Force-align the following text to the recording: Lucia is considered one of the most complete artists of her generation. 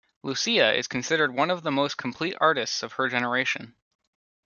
Lucia 0.23 0.73
is 0.75 0.87
considered 0.87 1.31
one 1.31 1.51
of 1.51 1.61
the 1.61 1.69
most 1.69 1.95
complete 1.95 2.35
artists 2.41 2.81
of 2.81 2.93
her 2.93 3.07
generation. 3.07 3.75